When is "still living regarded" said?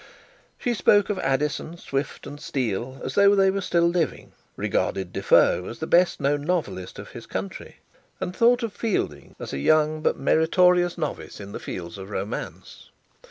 3.61-5.13